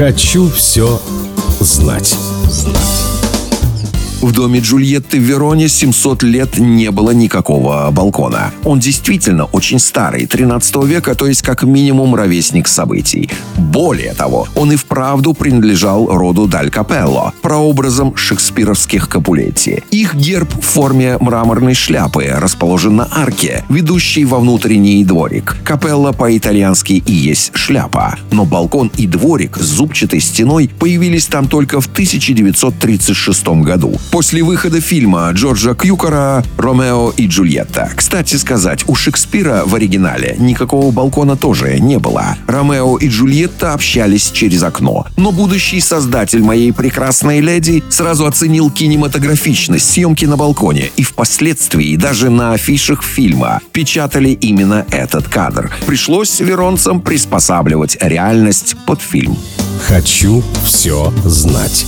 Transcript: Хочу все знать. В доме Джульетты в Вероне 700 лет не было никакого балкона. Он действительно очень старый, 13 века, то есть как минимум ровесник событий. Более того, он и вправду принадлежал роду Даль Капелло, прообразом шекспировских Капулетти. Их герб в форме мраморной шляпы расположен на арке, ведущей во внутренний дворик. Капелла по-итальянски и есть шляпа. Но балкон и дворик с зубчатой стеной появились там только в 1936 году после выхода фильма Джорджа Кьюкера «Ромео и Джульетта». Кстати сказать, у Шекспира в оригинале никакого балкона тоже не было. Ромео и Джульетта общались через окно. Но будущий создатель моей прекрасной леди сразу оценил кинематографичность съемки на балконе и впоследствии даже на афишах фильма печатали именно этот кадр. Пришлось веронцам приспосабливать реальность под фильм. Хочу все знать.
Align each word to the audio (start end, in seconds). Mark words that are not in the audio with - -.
Хочу 0.00 0.48
все 0.48 0.98
знать. 1.60 2.16
В 4.30 4.32
доме 4.32 4.60
Джульетты 4.60 5.18
в 5.18 5.24
Вероне 5.24 5.68
700 5.68 6.22
лет 6.22 6.56
не 6.56 6.92
было 6.92 7.10
никакого 7.10 7.90
балкона. 7.90 8.52
Он 8.62 8.78
действительно 8.78 9.46
очень 9.46 9.80
старый, 9.80 10.26
13 10.26 10.84
века, 10.84 11.16
то 11.16 11.26
есть 11.26 11.42
как 11.42 11.64
минимум 11.64 12.14
ровесник 12.14 12.68
событий. 12.68 13.28
Более 13.56 14.14
того, 14.14 14.46
он 14.54 14.70
и 14.70 14.76
вправду 14.76 15.34
принадлежал 15.34 16.06
роду 16.06 16.46
Даль 16.46 16.70
Капелло, 16.70 17.34
прообразом 17.42 18.14
шекспировских 18.14 19.08
Капулетти. 19.08 19.82
Их 19.90 20.14
герб 20.14 20.48
в 20.54 20.64
форме 20.64 21.16
мраморной 21.18 21.74
шляпы 21.74 22.32
расположен 22.32 22.94
на 22.94 23.08
арке, 23.10 23.64
ведущей 23.68 24.24
во 24.24 24.38
внутренний 24.38 25.04
дворик. 25.04 25.56
Капелла 25.64 26.12
по-итальянски 26.12 27.02
и 27.04 27.12
есть 27.12 27.50
шляпа. 27.54 28.16
Но 28.30 28.44
балкон 28.44 28.92
и 28.96 29.08
дворик 29.08 29.56
с 29.56 29.64
зубчатой 29.64 30.20
стеной 30.20 30.70
появились 30.78 31.26
там 31.26 31.48
только 31.48 31.80
в 31.80 31.88
1936 31.88 33.48
году 33.64 33.98
после 34.20 34.42
выхода 34.42 34.82
фильма 34.82 35.30
Джорджа 35.32 35.72
Кьюкера 35.72 36.44
«Ромео 36.58 37.08
и 37.16 37.26
Джульетта». 37.26 37.90
Кстати 37.96 38.36
сказать, 38.36 38.84
у 38.86 38.94
Шекспира 38.94 39.62
в 39.64 39.74
оригинале 39.74 40.36
никакого 40.38 40.90
балкона 40.90 41.38
тоже 41.38 41.80
не 41.80 41.98
было. 41.98 42.36
Ромео 42.46 42.98
и 42.98 43.08
Джульетта 43.08 43.72
общались 43.72 44.30
через 44.30 44.62
окно. 44.62 45.06
Но 45.16 45.32
будущий 45.32 45.80
создатель 45.80 46.42
моей 46.42 46.70
прекрасной 46.70 47.40
леди 47.40 47.82
сразу 47.88 48.26
оценил 48.26 48.70
кинематографичность 48.70 49.90
съемки 49.90 50.26
на 50.26 50.36
балконе 50.36 50.90
и 50.96 51.02
впоследствии 51.02 51.96
даже 51.96 52.28
на 52.28 52.52
афишах 52.52 53.02
фильма 53.02 53.62
печатали 53.72 54.32
именно 54.32 54.84
этот 54.90 55.28
кадр. 55.28 55.72
Пришлось 55.86 56.40
веронцам 56.40 57.00
приспосабливать 57.00 57.96
реальность 58.02 58.76
под 58.86 59.00
фильм. 59.00 59.38
Хочу 59.88 60.44
все 60.62 61.10
знать. 61.24 61.86